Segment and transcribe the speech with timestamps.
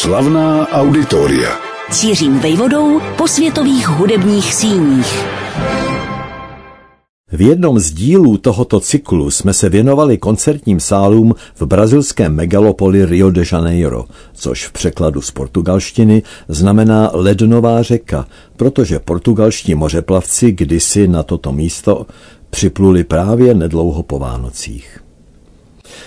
[0.00, 1.58] Slavná auditoria.
[1.90, 5.24] Cířím vejvodou po světových hudebních síních.
[7.32, 13.30] V jednom z dílů tohoto cyklu jsme se věnovali koncertním sálům v brazilském megalopoli Rio
[13.30, 18.26] de Janeiro, což v překladu z portugalštiny znamená lednová řeka,
[18.56, 22.06] protože portugalští mořeplavci kdysi na toto místo
[22.50, 25.03] připluli právě nedlouho po Vánocích.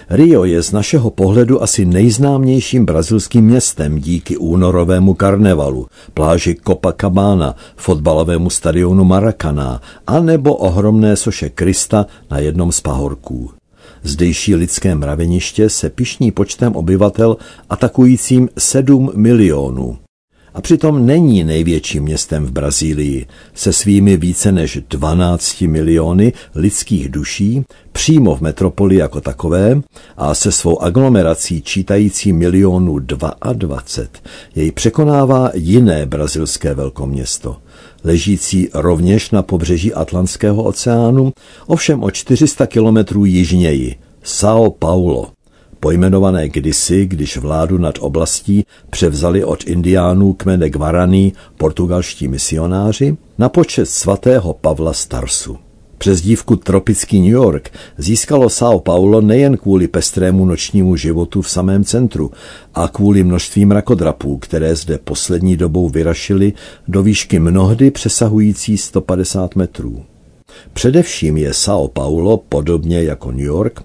[0.09, 8.49] Rio je z našeho pohledu asi nejznámějším brazilským městem díky únorovému karnevalu, pláži Copacabana, fotbalovému
[8.49, 13.51] stadionu Maracaná a nebo ohromné soše Krista na jednom z pahorků.
[14.03, 17.37] Zdejší lidské mraveniště se pišní počtem obyvatel
[17.69, 19.97] atakujícím 7 milionů
[20.53, 23.25] a přitom není největším městem v Brazílii.
[23.53, 29.81] Se svými více než 12 miliony lidských duší přímo v metropoli jako takové
[30.17, 33.83] a se svou aglomerací čítající milionů 22
[34.55, 37.57] jej překonává jiné brazilské velkoměsto,
[38.03, 41.33] ležící rovněž na pobřeží Atlantského oceánu,
[41.67, 45.36] ovšem o 400 kilometrů jižněji, São Paulo
[45.79, 53.93] pojmenované kdysi, když vládu nad oblastí převzali od indiánů kmene Guarani portugalští misionáři na počest
[53.93, 55.57] svatého Pavla Starsu.
[55.97, 61.83] Přes dívku Tropický New York získalo São Paulo nejen kvůli pestrému nočnímu životu v samém
[61.83, 62.31] centru
[62.73, 66.53] a kvůli množství mrakodrapů, které zde poslední dobou vyrašily
[66.87, 70.03] do výšky mnohdy přesahující 150 metrů.
[70.73, 73.83] Především je São Paulo, podobně jako New York,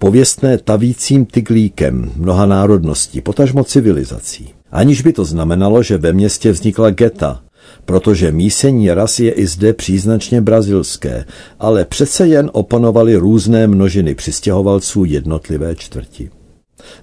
[0.00, 4.48] pověstné tavícím tyglíkem mnoha národností, potažmo civilizací.
[4.72, 7.42] Aniž by to znamenalo, že ve městě vznikla geta,
[7.84, 11.24] protože mísení ras je i zde příznačně brazilské,
[11.58, 16.30] ale přece jen oponovaly různé množiny přistěhovalců jednotlivé čtvrti.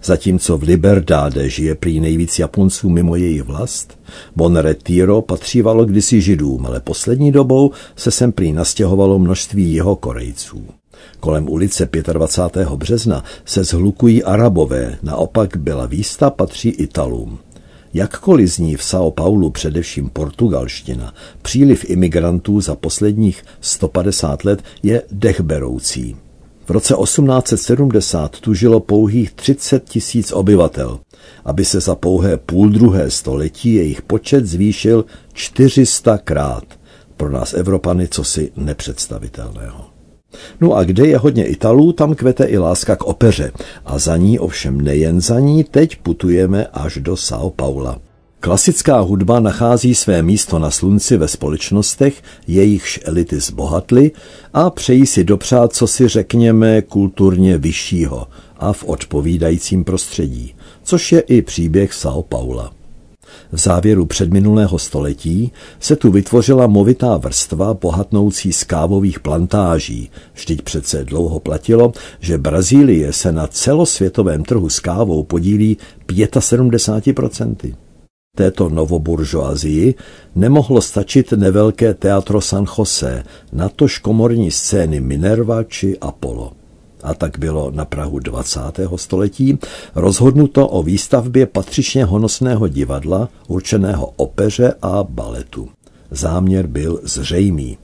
[0.04, 4.00] Zatímco v Liberdáde žije prý nejvíc Japonců mimo jejich vlast,
[4.36, 10.68] Bon Retiro patřívalo kdysi židům, ale poslední dobou se sem prý nastěhovalo množství jeho Korejců.
[11.20, 12.70] Kolem ulice 25.
[12.70, 17.40] března se zhlukují Arabové, naopak byla výsta patří Italům.
[17.94, 26.16] Jakkoliv zní v São Paulu především portugalština, příliv imigrantů za posledních 150 let je dechberoucí.
[26.66, 31.00] V roce 1870 tu žilo pouhých 30 tisíc obyvatel,
[31.46, 36.64] aby se za pouhé půl druhé století jejich počet zvýšil 400 krát.
[37.18, 39.97] Pro nás Evropany cosi nepředstavitelného.
[40.62, 43.52] No a kde je hodně Italů, tam kvete i láska k opeře.
[43.86, 48.00] A za ní, ovšem nejen za ní, teď putujeme až do São Paula.
[48.40, 54.12] Klasická hudba nachází své místo na slunci ve společnostech, jejichž elity zbohatly
[54.54, 58.28] a přejí si dopřát, co si řekněme, kulturně vyššího
[58.58, 62.77] a v odpovídajícím prostředí, což je i příběh São Paula.
[63.52, 70.10] V závěru předminulého století se tu vytvořila movitá vrstva bohatnoucí z kávových plantáží.
[70.34, 75.78] Vždyť přece dlouho platilo, že Brazílie se na celosvětovém trhu s kávou podílí
[76.08, 77.76] 75%
[78.38, 79.96] této novoburžoazii
[80.36, 83.24] nemohlo stačit nevelké teatro San Jose,
[83.54, 86.57] natož komorní scény Minerva či Apollo.
[87.08, 88.60] A tak bylo na Prahu 20.
[88.96, 89.60] století
[89.96, 95.70] rozhodnuto o výstavbě patřičně honosného divadla určeného opeře a baletu.
[96.12, 97.78] Záměr byl zřejmý.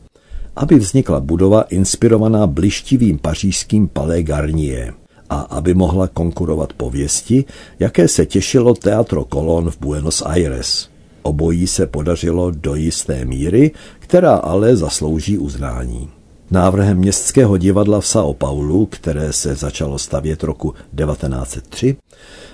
[0.56, 4.94] Aby vznikla budova inspirovaná blištivým pařížským Palais Garnier
[5.30, 7.46] a aby mohla konkurovat pověsti,
[7.80, 10.90] jaké se těšilo Teatro Colón v Buenos Aires.
[11.22, 16.10] Obojí se podařilo do jisté míry, která ale zaslouží uznání.
[16.54, 21.96] Návrhem městského divadla v São Paulu, které se začalo stavět roku 1903,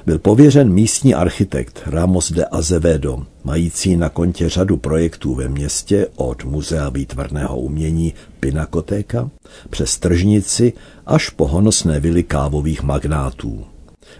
[0.05, 6.43] byl pověřen místní architekt Ramos de Azevedo, mající na kontě řadu projektů ve městě od
[6.43, 9.29] Muzea výtvarného umění Pinakotéka
[9.69, 10.73] přes tržnici
[11.05, 13.65] až po honosné vily kávových magnátů.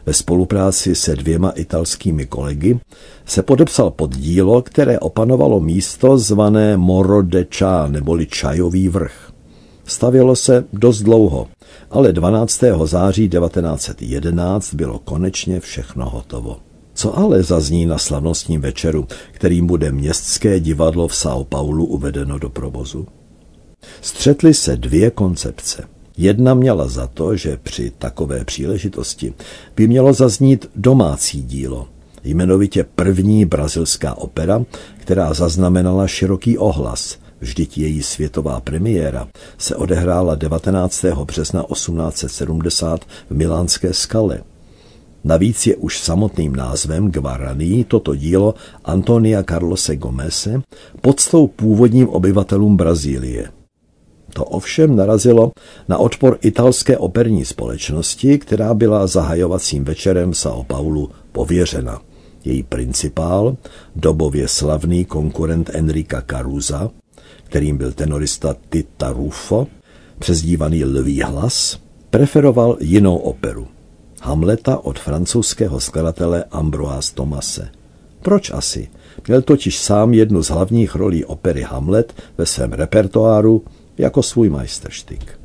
[0.05, 2.79] Ve spolupráci se dvěma italskými kolegy
[3.25, 9.28] se podepsal pod dílo, které opanovalo místo zvané Moro de Cha neboli Čajový vrch.
[9.89, 11.47] Stavělo se dost dlouho,
[11.89, 12.63] ale 12.
[12.85, 16.57] září 1911 bylo konečně všechno hotovo.
[16.93, 22.49] Co ale zazní na slavnostním večeru, kterým bude městské divadlo v São Paulu uvedeno do
[22.49, 23.07] provozu?
[24.01, 25.83] Střetly se dvě koncepce.
[26.17, 29.33] Jedna měla za to, že při takové příležitosti
[29.75, 31.87] by mělo zaznít domácí dílo,
[32.23, 34.65] jmenovitě první brazilská opera,
[34.97, 39.27] která zaznamenala široký ohlas– Vždyť její světová premiéra
[39.57, 41.05] se odehrála 19.
[41.05, 44.39] března 1870 v Milánské skale.
[45.23, 48.53] Navíc je už samotným názvem Guarani toto dílo
[48.85, 50.61] Antonia Carlose Gomese
[51.01, 53.49] podstou původním obyvatelům Brazílie.
[54.33, 55.51] To ovšem narazilo
[55.87, 62.01] na odpor italské operní společnosti, která byla zahajovacím večerem São Paulu pověřena.
[62.45, 63.57] Její principál,
[63.95, 66.89] dobově slavný konkurent Enrika Caruza,
[67.49, 69.67] kterým byl tenorista Tita Ruffo,
[70.19, 71.79] přezdívaný Lví hlas,
[72.09, 73.67] preferoval jinou operu.
[74.21, 77.69] Hamleta od francouzského skladatele Ambroise Thomase.
[78.21, 78.89] Proč asi?
[79.27, 83.63] Měl totiž sám jednu z hlavních rolí opery Hamlet ve svém repertoáru
[83.97, 85.38] jako svůj majsterštyk.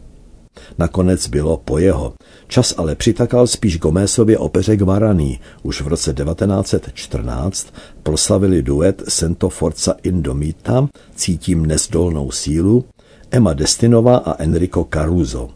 [0.79, 2.15] Nakonec bylo po jeho.
[2.49, 5.41] Čas ale přitakal spíš Gomésově opeře Guaraní.
[5.63, 12.85] Už v roce 1914 proslavili duet Sento Forza Indomita, Cítím nezdolnou sílu,
[13.31, 15.51] Emma Destinová a Enrico Caruso.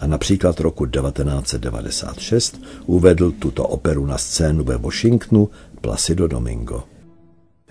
[0.00, 5.48] A například roku 1996 uvedl tuto operu na scénu ve Washingtonu
[5.80, 6.82] Placido Domingo.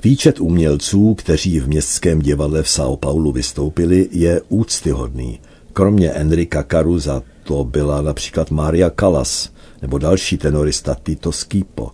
[0.04, 5.40] Výčet umělců, kteří v městském divadle v São Paulu vystoupili, je úctyhodný.
[5.74, 9.50] Kromě Enrika Caruza to byla například Maria Callas
[9.82, 11.92] nebo další tenorista Tito Skipo.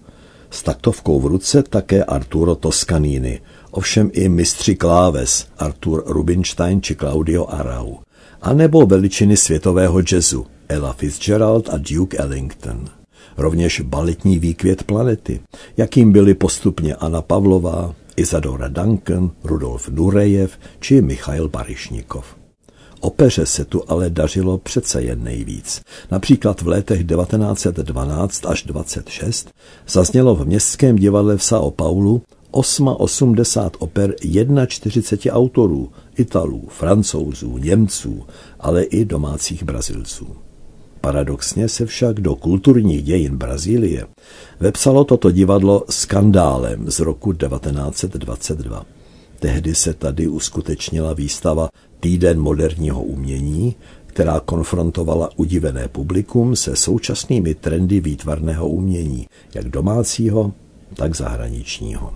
[0.49, 3.41] S taktovkou v ruce také Arturo Toscanini,
[3.71, 7.95] ovšem i mistři kláves Artur Rubinstein či Claudio Arau,
[8.41, 12.85] a nebo veličiny světového jazzu Ella Fitzgerald a Duke Ellington.
[13.37, 15.39] Rovněž baletní výkvět planety,
[15.77, 22.38] jakým byli postupně Anna Pavlová, Izadora Duncan, Rudolf Nurejev či Michail Barišnikov.
[22.99, 25.81] Opeře se tu ale dařilo přece jen nejvíc.
[26.11, 29.49] Například v letech 1912 až 26
[29.87, 34.15] zaznělo v městském divadle v São Paulu 80 oper
[34.67, 38.25] 41 autorů, Italů, Francouzů, Němců,
[38.59, 40.27] ale i domácích Brazilců.
[41.01, 44.07] Paradoxně se však do kulturních dějin Brazílie
[44.59, 48.85] vepsalo toto divadlo skandálem z roku 1922.
[49.39, 51.69] Tehdy se tady uskutečnila výstava
[51.99, 53.75] Týden moderního umění,
[54.07, 60.53] která konfrontovala udivené publikum se současnými trendy výtvarného umění, jak domácího,
[60.93, 62.13] tak zahraničního.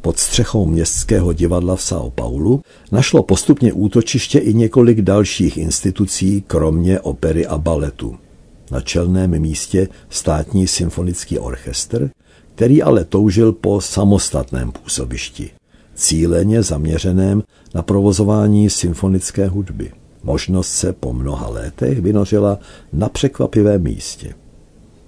[0.00, 2.62] Pod střechou městského divadla v São Paulu
[2.92, 8.16] našlo postupně útočiště i několik dalších institucí, kromě opery a baletu.
[8.70, 12.10] Na čelném místě státní symfonický orchestr,
[12.54, 15.50] který ale toužil po samostatném působišti,
[15.94, 17.42] cíleně zaměřeném
[17.74, 19.92] na provozování symfonické hudby.
[20.22, 22.58] Možnost se po mnoha letech vynořila
[22.92, 24.34] na překvapivém místě.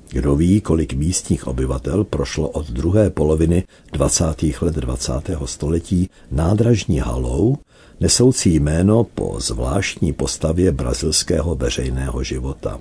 [0.09, 4.25] Kdo ví, kolik místních obyvatel prošlo od druhé poloviny 20.
[4.61, 5.13] let 20.
[5.45, 7.57] století nádražní halou,
[8.01, 12.79] nesoucí jméno po zvláštní postavě brazilského veřejného života.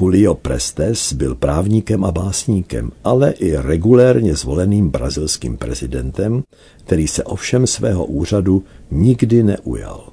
[0.00, 6.42] Julio Prestes byl právníkem a básníkem, ale i regulérně zvoleným brazilským prezidentem,
[6.84, 10.08] který se ovšem svého úřadu nikdy neujal.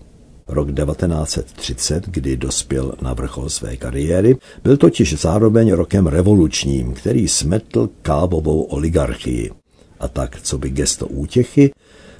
[0.48, 7.90] Rok 1930, kdy dospěl na vrchol své kariéry, byl totiž zároveň rokem revolučním, který smetl
[8.02, 9.52] kávovou oligarchii.
[10.00, 11.72] A tak, co by gesto útěchy,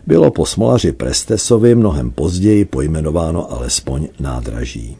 [0.08, 4.98] bylo po smolaři Prestesovi mnohem později pojmenováno alespoň nádraží.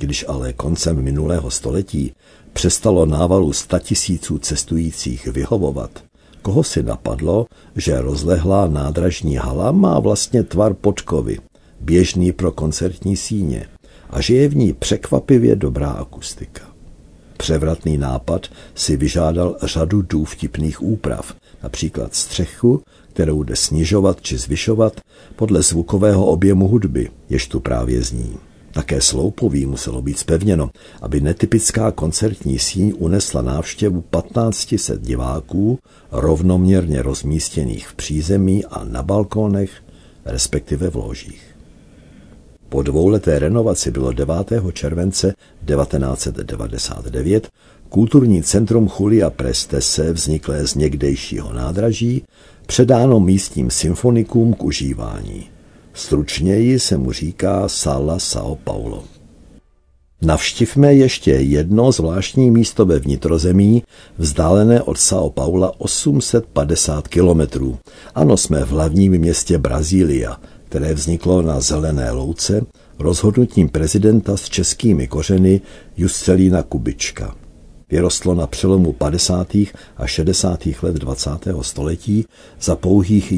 [0.00, 2.12] Když ale koncem minulého století
[2.52, 6.04] přestalo návalu statisíců cestujících vyhovovat,
[6.42, 11.38] koho si napadlo, že rozlehlá nádražní hala má vlastně tvar podkovy
[11.80, 13.66] běžný pro koncertní síně
[14.10, 16.62] a že je v ní překvapivě dobrá akustika.
[17.36, 25.00] Převratný nápad si vyžádal řadu důvtipných úprav, například střechu, kterou jde snižovat či zvyšovat
[25.36, 28.49] podle zvukového objemu hudby, jež tu právě zní.
[28.72, 30.70] Také sloupoví muselo být spevněno,
[31.02, 35.78] aby netypická koncertní síň unesla návštěvu 1500 diváků,
[36.12, 39.70] rovnoměrně rozmístěných v přízemí a na balkónech,
[40.24, 41.42] respektive v ložích.
[42.68, 44.34] Po dvouleté renovaci bylo 9.
[44.72, 45.34] července
[45.66, 47.48] 1999
[47.88, 52.24] kulturní centrum Julia Prestese, vzniklé z někdejšího nádraží,
[52.66, 55.50] předáno místním symfonikům k užívání.
[56.00, 59.04] Stručněji se mu říká Sala São Paulo.
[60.22, 63.82] Navštivme ještě jedno zvláštní místo ve vnitrozemí,
[64.18, 67.78] vzdálené od São Paula 850 kilometrů.
[68.14, 72.66] Ano, jsme v hlavním městě Brazília, které vzniklo na Zelené louce
[72.98, 75.60] rozhodnutím prezidenta s českými kořeny
[75.96, 77.34] Juscelína Kubička.
[77.90, 79.54] Vyrostlo na přelomu 50.
[79.96, 80.66] a 60.
[80.82, 81.30] let 20.
[81.60, 82.24] století
[82.60, 83.32] za pouhých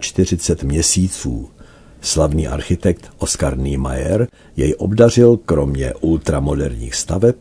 [0.00, 1.48] 41 měsíců.
[2.04, 7.34] Slavný architekt Oskar Niemeyer jej obdařil kromě ultramoderních staveb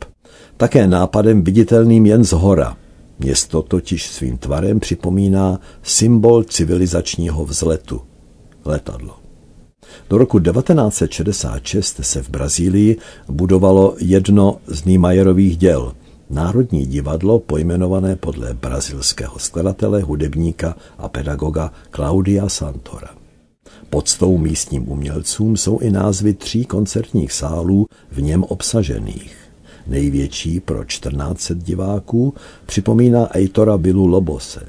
[0.58, 2.78] také nápadem viditelným jen z hora,
[3.20, 8.02] Město totiž svým tvarem připomíná symbol civilizačního vzletu–
[8.66, 9.16] letadlo.
[10.10, 12.98] Do roku 1966 se v Brazílii
[13.30, 15.94] budovalo jedno z Niemajerových děl,
[16.30, 23.23] Národní divadlo pojmenované podle brazilského skladatele, hudebníka a pedagoga Claudia Santora.
[23.90, 29.36] Podstou místním umělcům jsou i názvy tří koncertních sálů v něm obsažených.
[29.88, 32.34] Největší pro 1400 diváků
[32.66, 34.62] připomíná Eitora Bilu Lobose.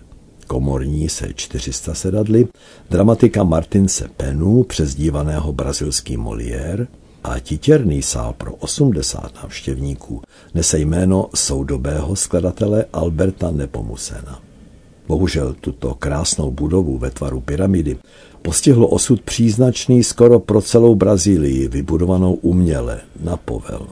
[0.47, 2.49] Komorní se 400 sedadly,
[2.91, 6.87] dramatika Martince Penu, přezdívaného brazilský Molière,
[7.25, 10.23] a titěrný sál pro 80 návštěvníků
[10.55, 14.41] nese jméno soudobého skladatele Alberta Nepomusena.
[15.07, 17.97] Bohužel tuto krásnou budovu ve tvaru pyramidy
[18.45, 23.87] postihlo osud příznačný skoro pro celou Brazílii, vybudovanou uměle, na povel.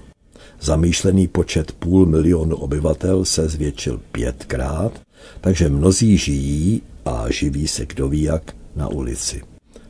[0.60, 5.00] Zamýšlený počet půl milionu obyvatel se zvětšil pětkrát,
[5.40, 9.42] takže mnozí žijí a živí se kdo ví jak na ulici.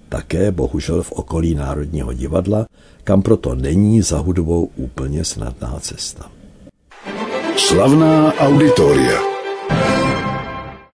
[0.08, 2.66] Také bohužel v okolí Národního divadla,
[3.04, 6.30] kam proto není za hudbou úplně snadná cesta.
[7.56, 9.31] Slavná auditoria.